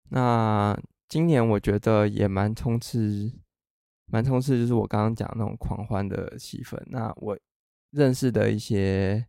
[0.09, 0.79] 那。
[1.09, 3.33] 今年我觉得也蛮充斥，
[4.05, 6.79] 蛮充斥，就是我刚刚讲那种狂欢的气氛。
[6.85, 7.35] 那我
[7.89, 9.25] 认识的一些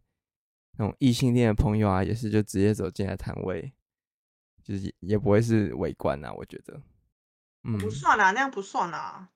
[0.76, 3.72] 那种异性恋的朋友啊，也是就直接走进来摊位，
[4.62, 6.32] 就是也不会是围观啊。
[6.32, 6.82] 我觉得，
[7.64, 9.30] 嗯，不算啊，那样不算啊。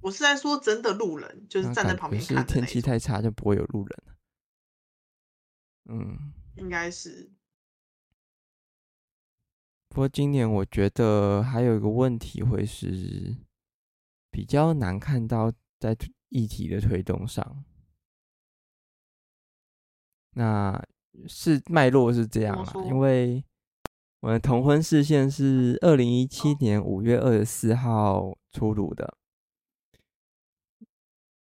[0.00, 2.38] 我是在说真的路人，就是站在旁边看。
[2.38, 4.02] 是天气太差就不会有路人。
[5.86, 7.30] 嗯，应该是。
[9.88, 13.36] 不过今年我觉得还有一个问题会是
[14.30, 15.96] 比较难看到在
[16.28, 17.64] 议题的推动上。
[20.32, 20.80] 那
[21.26, 23.44] 是脉络是这样啦，因为
[24.20, 29.16] 我的同婚释宪是二零一七年五月二十四号出炉的，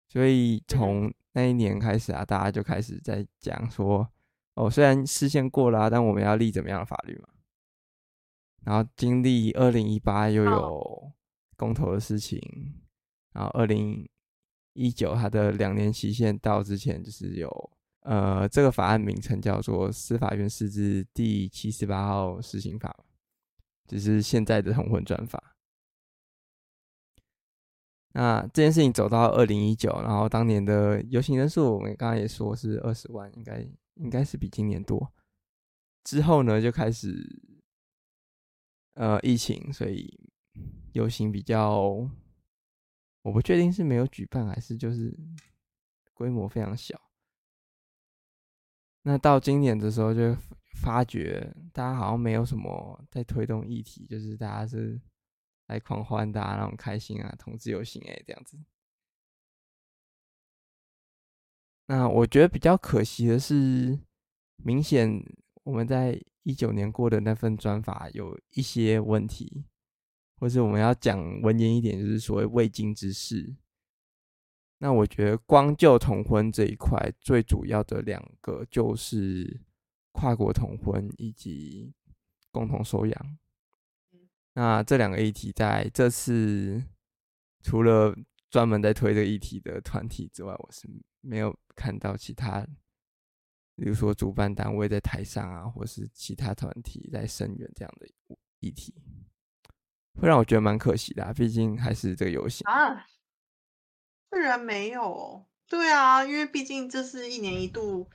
[0.08, 4.10] 所以从那一年开始啊，大家就开始在讲说，
[4.54, 7.28] 哦，虽然释宪过了啊，但我们要立怎么样的法律嘛。
[8.64, 11.12] 然后经历二零一八又有
[11.58, 12.40] 公投的事情，
[13.34, 14.08] 然后二零
[14.72, 17.72] 一九它的两年期限到之前就是有。
[18.02, 22.96] 呃，这个法案名称叫做《司法院释字第七十八号施行法》，
[23.92, 25.56] 就是现在的同婚专法。
[28.14, 33.60] 那这件事情走到二零一九，然后当年的游行人数，我们刚刚也说是二十万，应该
[33.96, 35.14] 应该是比今年多。
[36.04, 37.14] 之后呢，就开始
[38.94, 40.20] 呃疫情，所以
[40.94, 41.80] 游行比较，
[43.22, 45.16] 我不确定是没有举办，还是就是
[46.14, 47.00] 规模非常小。
[49.04, 50.36] 那到今年的时候，就
[50.82, 55.00] 发觉大家好像没有什么在推动议题，就是大家是
[55.68, 58.60] 来狂欢的、啊，那种开心啊，同志游行哎，这样子。
[61.88, 64.00] 那我觉得比较可惜的是，
[64.58, 65.24] 明显
[65.64, 69.66] 我们在一九年过的那份专法有一些问题，
[70.40, 73.56] 或是我们要讲文言一点，就是所谓未经之事。
[74.82, 79.60] 那我觉得光就同婚这一块，最主要的两个就是
[80.14, 81.94] 跨国同婚以及
[82.50, 83.38] 共同收养。
[84.54, 86.82] 那这两个议题在这次
[87.62, 88.16] 除了
[88.50, 90.88] 专门在推这个议题的团体之外，我是
[91.22, 92.66] 没有看到其他，
[93.76, 98.08] 比如说主办单位在台上啊，或是其他团体在声援这样的
[98.60, 98.96] 议题，
[100.16, 101.34] 会让我觉得蛮可惜的啊。
[101.34, 103.06] 毕竟还是这个游戏啊。
[104.32, 108.08] 自然没有，对啊，因为毕竟这是一年一度，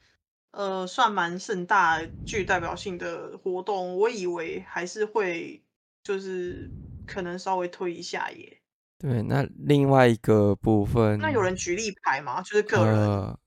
[0.53, 3.96] 呃，算蛮盛大、具代表性的活动。
[3.96, 5.64] 我以为还是会，
[6.05, 6.70] 就是
[7.07, 8.61] 可能稍微推一下耶。
[8.98, 12.40] 对，那另外一个部分，那有人举例牌吗？
[12.42, 13.38] 就是个人，呃、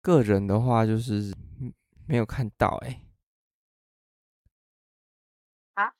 [0.00, 1.34] 个人的话就是
[2.06, 3.00] 没有看到哎。
[5.76, 5.94] 啊？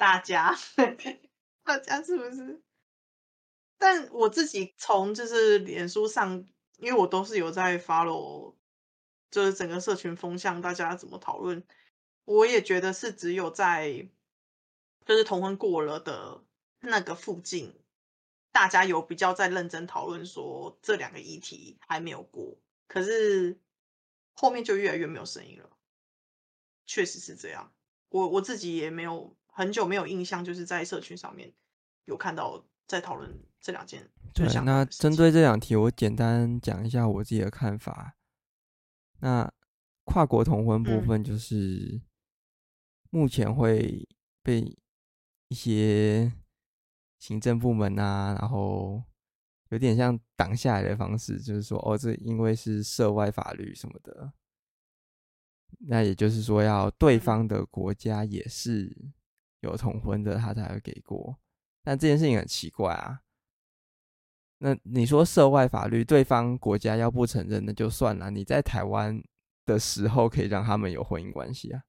[0.00, 0.54] 大家，
[1.64, 2.62] 大家是不是？
[3.78, 6.46] 但我自己从就是脸书上，
[6.78, 8.54] 因为我都是有在 follow，
[9.30, 11.62] 就是整个社群风向，大家怎么讨论，
[12.24, 14.08] 我也觉得是只有在
[15.04, 16.42] 就是同婚过了的
[16.80, 17.78] 那个附近，
[18.50, 22.56] 大家有比较在认真讨论说这两个议题还没有过，
[22.88, 23.60] 可是
[24.32, 25.68] 后面就越来越没有声音了。
[26.86, 27.74] 确实是这样，
[28.08, 31.52] 我我自己也没有很久没有印象，就是在社群上面
[32.06, 32.64] 有看到。
[32.86, 34.08] 在讨论这两件。
[34.32, 38.16] 对，那针对这两题，我简单讲一下我自己的看法。
[39.20, 39.50] 那
[40.04, 42.00] 跨国同婚部分，就是
[43.10, 44.06] 目前会
[44.42, 44.60] 被
[45.48, 46.32] 一些
[47.18, 49.02] 行政部门啊，然后
[49.70, 54.32] 有点像挡下来的方式，就是说，哦，这因为是涉外法律什么的。
[55.78, 58.94] 那也就是说，要对方的国家也是
[59.60, 61.38] 有同婚的，他才会给过。
[61.86, 63.20] 但这件事情很奇怪啊。
[64.58, 68.28] 那你说涉外法律，对方国家要不承认，那就算了。
[68.28, 69.22] 你在台湾
[69.64, 71.80] 的时候，可以让他们有婚姻关系啊。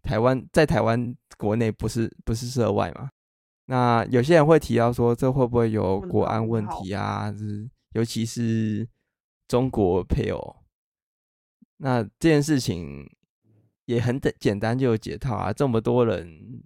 [0.00, 3.10] 台湾在台湾国内不是不是涉外吗？
[3.66, 7.30] 那有些人会提到说，这会不会有国安问题啊？
[7.30, 8.88] 就是尤其是
[9.48, 10.56] 中国配偶。
[11.76, 13.06] 那这件事情
[13.84, 15.52] 也很简单就有解套啊。
[15.52, 16.64] 这么多人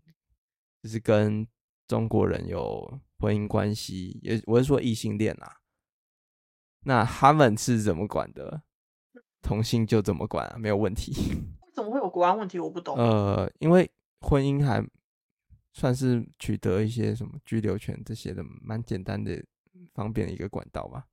[0.84, 1.44] 就是跟。
[1.90, 5.56] 中国人有婚姻关系，也我是说异性恋啊。
[6.84, 8.62] 那他们是怎么管的？
[9.42, 11.10] 同性就怎么管啊，没有问题。
[11.66, 12.60] 为什么会有国安问题？
[12.60, 12.96] 我不懂。
[12.96, 14.80] 呃，因为婚姻还
[15.72, 19.44] 算是取得一些什么居留权这些的，蛮简单的、
[19.92, 21.08] 方便的一个管道吧。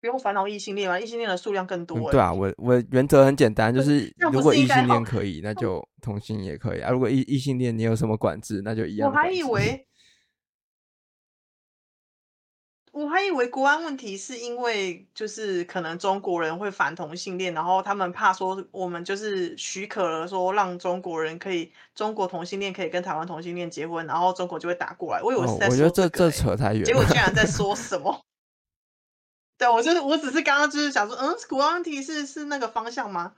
[0.00, 2.12] 不用烦恼异性恋嘛，异性恋的数量更多，嗯。
[2.12, 6.90] 对啊，我我原则很简单，就是如果异性恋可以，那就同性也可以啊。
[6.90, 9.10] 如果异异性恋你有什么管制，那就一样。
[9.10, 9.86] 我还以为，
[12.92, 25.22] 我还以为国安问题是因为就是可能中国人会反同性恋，然后他们怕说我们就是许可了说让中国人可以中国同性恋可以跟台湾同性恋结婚，然后中国就会打过来。
[25.22, 28.24] 我以为是在我觉得这这扯太远，结果居然在 说什么？
[29.58, 33.34] 对，我就是，我只是刚刚就是想说，嗯，国安问题是是那个方向吗？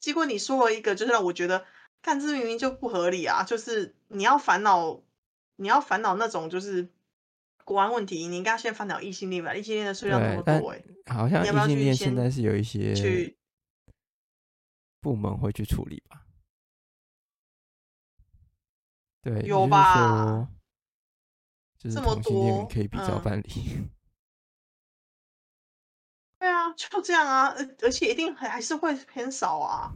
[0.00, 1.64] 结果你说了一个，就是让我觉得，
[2.02, 3.44] 看这明明就不合理啊！
[3.44, 5.00] 就是你要烦恼
[5.56, 6.88] 你要烦恼那种就是
[7.64, 9.54] 国安问题，你应该先烦恼异性恋吧？
[9.54, 13.36] 异性恋的数量那么多，欸，好像异性恋现在是有一些去
[15.00, 16.24] 部门会去处理吧？
[19.22, 20.48] 对，有吧？
[21.78, 23.88] 就是同性恋可以比较办理。
[26.40, 29.92] 对啊，就这样啊，而而且一定还还是会偏少啊，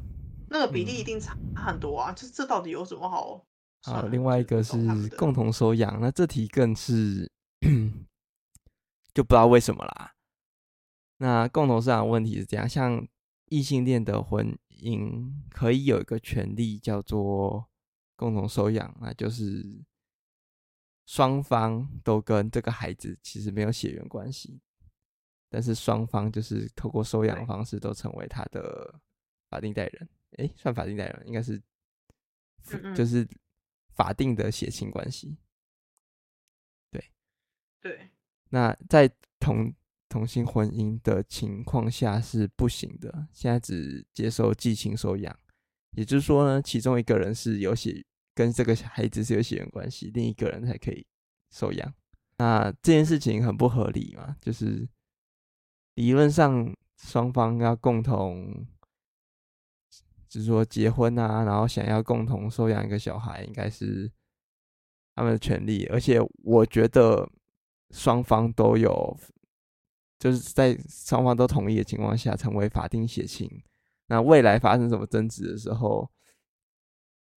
[0.51, 3.43] 那个比例一定差很多啊，这、嗯、这到底有什么好？
[3.83, 7.33] 好，另外一个是共同收养，那这题更是
[9.15, 10.13] 就不知道为什么啦。
[11.17, 13.07] 那共同收养问题是这样，像
[13.47, 17.71] 异性恋的婚姻可以有一个权利叫做
[18.17, 19.83] 共同收养，那就是
[21.07, 24.61] 双方都跟这个孩子其实没有血缘关系。
[25.55, 28.93] 但是双方就是透过收养方式都成为他的
[29.49, 31.63] 法定代人，哎，算法定代人应该是，
[32.93, 33.25] 就是
[33.95, 35.39] 法定的血亲关系。
[36.91, 37.05] 对，
[37.81, 38.11] 对。
[38.49, 39.73] 那在同
[40.09, 45.39] 同性婚姻的情况下是不行的，现在只接受寄亲收养，
[45.93, 51.07] 也就是说呢，其中一个人是有血跟这个孩子是有血缘关系，另一个人才可以
[51.53, 51.95] 收养。
[52.39, 54.89] 那这件事情很不合理嘛，就是。
[55.95, 58.67] 理论上，双方要共同，
[60.29, 64.11] 就是说结婚啊，然后想要共同收养一个小孩，应该是
[65.15, 65.87] 他们的权利。
[65.87, 67.31] 而且，我觉得
[67.91, 69.17] 双方都有，
[70.19, 73.49] 就是在双方都同意的情况下，成为法定血亲。
[74.09, 76.11] 那未来发生什么争执的时候，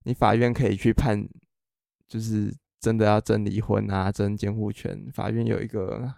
[0.04, 1.30] 你法院可以去判，
[2.08, 6.16] 就是真的要争离婚啊，争监护权，法院有一个。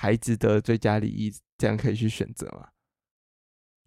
[0.00, 2.70] 孩子的最佳利益，这样可以去选择吗？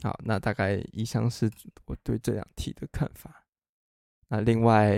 [0.04, 1.50] 好，那大概以上是
[1.88, 3.48] 我对这两题的看法。
[4.28, 4.96] 那另外，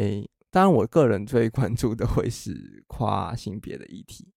[0.49, 4.33] 当然我个人最关注的会是跨性别的议题。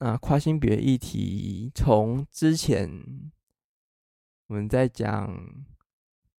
[0.00, 2.90] 那跨性别议题，从之前
[4.48, 5.64] 我们在讲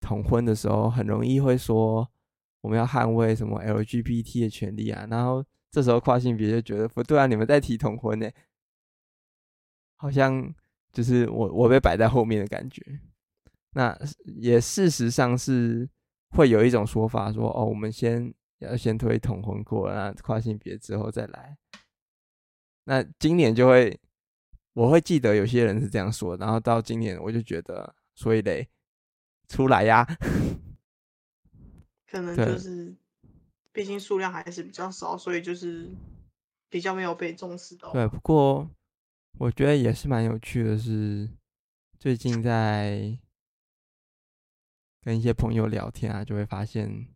[0.02, 2.12] 同婚的时候，很容易会说
[2.60, 5.46] 我们要捍卫什么 LGBT 的权利啊，然后。
[5.70, 8.30] 这时候跨性别就觉得不对啊，你们在提同婚呢，
[9.98, 10.54] 好像
[10.92, 12.82] 就是我我被摆在后面的感觉。
[13.72, 13.96] 那
[14.26, 15.88] 也事实上是
[16.32, 21.58] 会有一种说法说，哦，我们先要先推同婚过，那跨性别之后再来。
[22.86, 24.00] 那今年就会，
[24.74, 28.68] 我会记得有些人是这样说，然后到今年我就觉得，所以得，
[29.48, 30.08] 出来呀，
[32.10, 32.96] 可能就是。
[33.78, 35.88] 毕竟数量还是比较少，所以就是
[36.68, 37.94] 比较没有被重视到。
[37.94, 38.68] 对，不过
[39.38, 41.30] 我觉得也是蛮有趣的是，
[42.00, 43.16] 最近在
[45.04, 47.08] 跟一些朋友聊天啊，就会发现，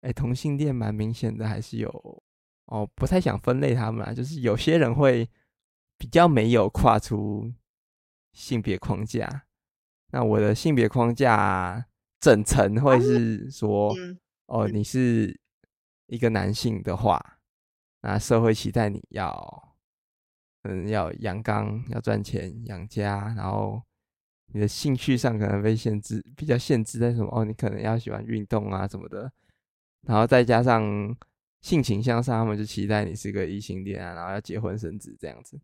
[0.00, 2.20] 哎，同性恋蛮明显的，还是有
[2.64, 5.30] 哦，不太想分类他们啊，就是有些人会
[5.96, 7.54] 比较没有跨出
[8.32, 9.46] 性别框架。
[10.10, 11.86] 那我的性别框架
[12.18, 13.94] 整层会是说，
[14.46, 15.38] 哦，你是。
[16.10, 17.38] 一个男性的话，
[18.00, 19.76] 那社会期待你要，
[20.62, 23.80] 嗯，要阳刚，要赚钱养家，然后
[24.52, 27.30] 你的兴趣上可能被限制，比较限制在什么？
[27.32, 29.32] 哦，你可能要喜欢运动啊什么的，
[30.02, 31.16] 然后再加上
[31.60, 35.60] 性倾向上，他们就期待你是个异性恋啊，然后要结婚生子这样子。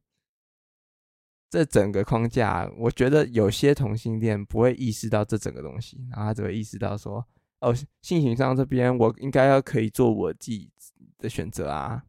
[1.50, 7.26] 这整个框架，我觉得有些同性恋不会意识到这整个东西，然后他只会意识到说。
[7.60, 10.70] 哦，性情上这边我应该要可以做我自己
[11.18, 12.04] 的选择啊，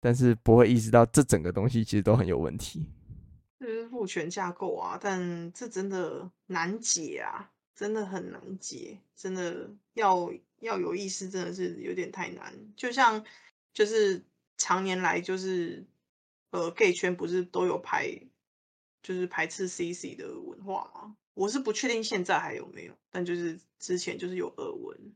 [0.00, 2.90] 但是不会意识到这整个东西其实都很有问题。
[3.58, 12.54] 这是父权架构啊，但这真的难解啊，真的很难解，真的要要有意识，真的是有点太难。
[12.74, 13.24] 就像
[13.72, 14.24] 就是
[14.56, 15.84] 常年来就是
[16.50, 18.18] 呃，gay 圈不是都有排
[19.06, 21.16] 就是排斥 CC 的文化吗？
[21.34, 25.14] 我是不确定现在还有没有，但就是之前就是有耳闻。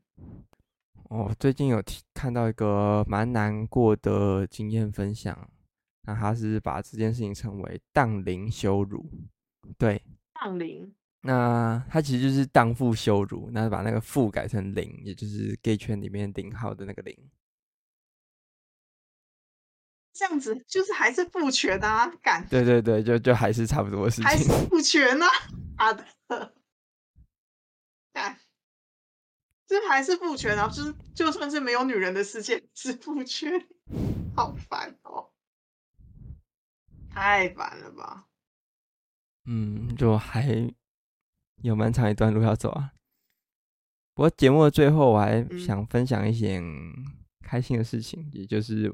[1.09, 1.83] 哦，最近有
[2.13, 5.51] 看到一个蛮难过的经验分享，
[6.03, 9.05] 那他是把这件事情称为“荡灵羞辱”。
[9.77, 10.01] 对，
[10.35, 10.95] 荡灵。
[11.23, 17.13] 那他其实就是荡妇羞辱，那把那个“妇”改成“零”，也就是 gay 圈里面零号的那个“灵”。
[20.13, 22.45] 这样子就是还是父权啊，感。
[22.49, 24.25] 对对对，就就还是差不多的事情。
[24.25, 25.27] 还是父权啊。
[25.81, 26.05] 他的，
[28.13, 28.39] 哎，
[29.65, 30.67] 这还是父权啊！
[30.67, 33.51] 就是就算是没有女人的世界，是父权，
[34.35, 35.31] 好烦哦，
[37.09, 38.27] 太烦了吧？
[39.45, 40.71] 嗯，就还
[41.63, 42.91] 有蛮长一段路要走啊。
[44.13, 46.61] 不过节目的最后，我还想分享一些
[47.43, 48.93] 开心的事情，嗯、也就是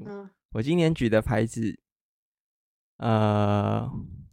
[0.52, 1.78] 我今年举的牌子。
[2.98, 3.88] 呃，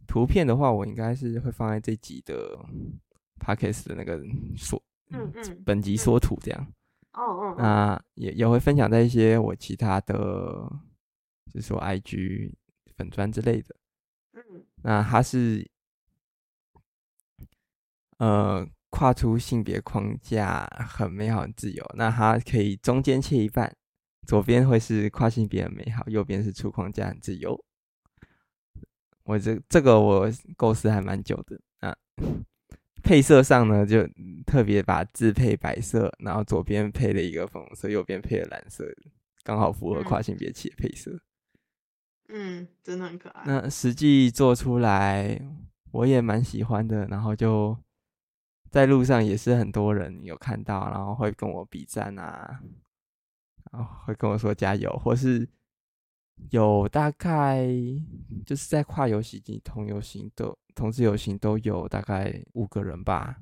[0.08, 2.58] 图片的话，我应该是会放在这集的
[3.38, 4.20] podcast 的那个
[4.56, 6.66] 缩，嗯嗯，本集缩图这样。
[7.12, 7.54] 哦哦。
[7.56, 10.16] 那也也会分享在一些我其他的，
[11.52, 12.54] 就是说 IG
[12.96, 13.76] 粉砖之类的。
[14.32, 14.64] 嗯。
[14.82, 15.64] 那它是，
[18.18, 21.86] 呃，跨出性别框架，很美好，很自由。
[21.94, 23.76] 那它可以中间切一半，
[24.26, 27.58] 左边会是跨性别很美好，右边是出框架很自由。
[29.24, 31.96] 我这这个我构思还蛮久的啊，
[33.02, 34.06] 配色上呢就
[34.46, 38.84] 特别把字配白色，然后左边配了一个粉红色，右边配了蓝色，
[39.42, 41.18] 刚好符合跨性别企业配色。
[42.28, 43.42] 嗯，真的很可爱。
[43.46, 45.40] 那实际做出来
[45.92, 47.76] 我也蛮喜欢的，然后就
[48.70, 52.60] 在路上也是很多人有看到，然后会跟我比赞啊，
[53.76, 55.48] 然后会跟我说加油，或是。
[56.50, 57.66] 有大概
[58.44, 63.36] 就是在跨游行及同游行都同志游行都有大概五个人吧，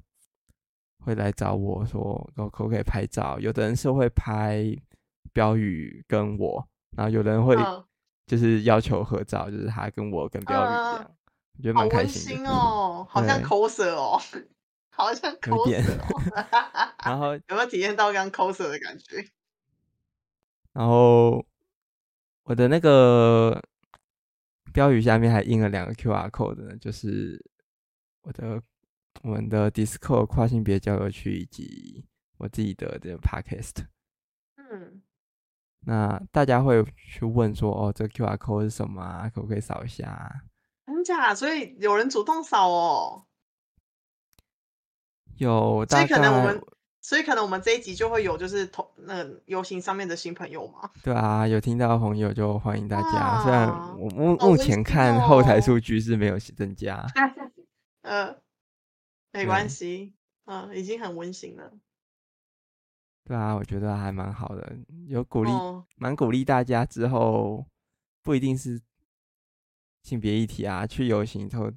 [1.04, 3.36] 会来找我说可不可以拍照？
[3.40, 4.64] 有的人是会拍
[5.32, 6.64] 标语跟我，
[6.96, 7.56] 然后有的人会
[8.28, 11.10] 就是要求合照，就是他跟我跟标语这样，呃、
[11.58, 14.20] 我觉得蛮开心哦，好像 coser 哦，
[14.90, 16.92] 好像 coser 哦。
[17.04, 19.28] 然后 有没有体验到刚 coser 的感觉？
[20.74, 21.42] 然后。
[22.46, 23.58] 我的那个
[24.70, 27.42] 标语下面还印了两个 QR code 呢，就是
[28.20, 28.62] 我的
[29.22, 32.04] 我们的 Discord 跨性别交流区以及
[32.36, 33.86] 我自己的这个 Podcast。
[34.56, 35.00] 嗯，
[35.86, 39.30] 那大家会去问说，哦，这个 QR code 是什么啊？
[39.34, 40.44] 可不可以扫一下？
[40.84, 41.34] 真假？
[41.34, 43.24] 所以有人主动扫哦。
[45.38, 46.06] 有，大概。
[46.06, 46.62] 所以可能我们。
[47.04, 50.90] 所以可能我们这一集就会有就是同那个游行上面的新朋友嘛？
[51.02, 53.42] 对啊，有听到的朋友就欢迎大家。
[53.42, 57.06] 虽然我目目前看后台数据是没有增加，
[58.04, 58.42] 嗯、 呃，
[59.32, 60.14] 没关系，
[60.46, 61.74] 嗯、呃，已经很温馨了。
[63.22, 64.74] 对啊，我觉得还蛮好的，
[65.06, 65.50] 有鼓励，
[65.96, 67.66] 蛮、哦、鼓励大家之后
[68.22, 68.80] 不一定是
[70.02, 71.70] 性别议题啊，去游行之后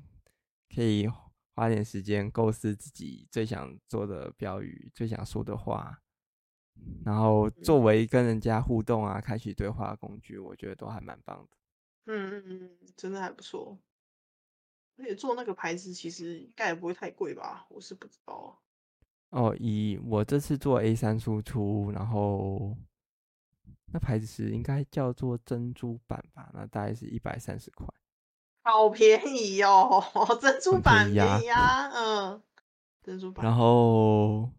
[0.73, 1.09] 可以。
[1.57, 5.99] 花点时间构思自己最想做的标语、最想说的话，
[7.03, 11.57] 然后作为跟人家互动啊、开启对话的工具，我觉得都还蛮棒的。
[12.05, 13.75] 嗯嗯嗯，真的还不错。
[14.97, 17.65] 而且做那个牌子其实应该也不会太贵吧？
[17.69, 18.61] 我是不知道。
[19.31, 22.77] 哦，以我这次做 A 三输出，然后
[23.91, 26.51] 那牌子是应该叫做珍珠版吧？
[26.53, 27.87] 那大概是一百三十块。
[28.67, 30.03] 好便宜哦，
[30.41, 32.41] 珍珠板便宜啊，嗯，
[33.01, 33.45] 珍珠板。
[33.45, 34.51] 然后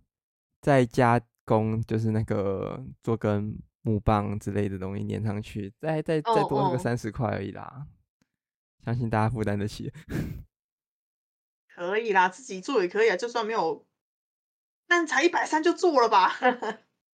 [0.62, 7.86] 再加工，就是那个做根木棒之类的东西粘上去，再再再多那个三十块而已啦，
[8.82, 9.92] 相信大家负担得起。
[11.68, 13.84] 可以啦，自己做也可以啊，就算没有，
[14.86, 16.32] 但才一百三就做了吧。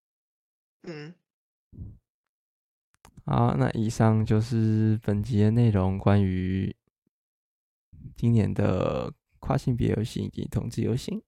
[0.86, 1.12] 嗯。
[3.26, 6.76] 好，那以上就是本集的内容，关于。
[8.25, 11.22] 今年的跨性别游行以及同志游行，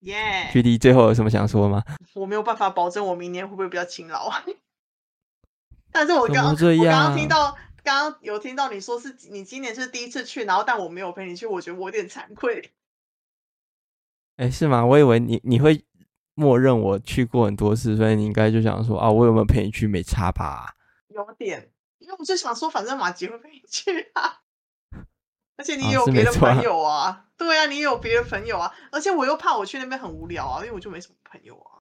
[0.00, 0.50] 耶！
[0.52, 1.82] 距离最后有什么想说吗？
[2.12, 4.30] 我没有办法保证我明年会不会比较勤劳，
[5.90, 12.74] 但是我刚刚我刚刚听到，刚刚有听到你说是你今年是第一次去，然后但我没有陪你去，我觉得我有点惭愧。
[14.36, 14.84] 哎，是吗？
[14.84, 15.82] 我以为你你会
[16.34, 19.86] 默认我去过很多次，所以你应该就想说啊，我有没有陪你去？
[19.86, 20.76] 没差吧？
[21.08, 24.42] 有点，因为我就想说，反正马吉会陪你去啊。
[25.56, 31.80] 而且你也有别的朋友啊，对啊，你也有别的朋友啊，而且我又怕我去那边很无聊啊，因为我就没什么朋友啊。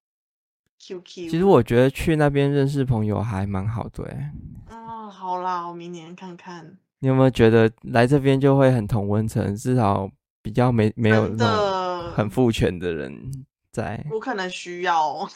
[0.79, 4.03] QQ，其实我觉得去那边认识朋友还蛮好的。
[4.69, 6.77] 啊，好啦，我明年看看。
[6.99, 10.09] 你有没有觉得来这边就会很同温层，至少
[10.41, 13.31] 比较没没有那种很父权的人
[13.71, 14.05] 在？
[14.11, 15.27] 我可能需要，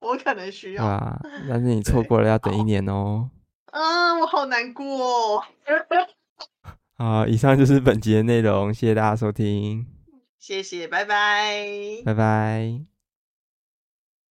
[0.00, 0.84] 我可能需要。
[0.84, 3.30] 啊，但是你错过了要等一年哦。
[3.66, 5.44] 嗯，我好难过哦。
[6.96, 9.84] 好，以上就是本集的内容，谢谢大家收听，
[10.38, 11.66] 谢谢，拜拜，
[12.04, 12.93] 拜拜。